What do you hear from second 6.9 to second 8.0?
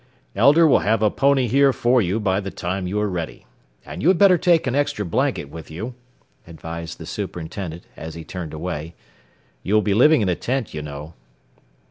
the superintendent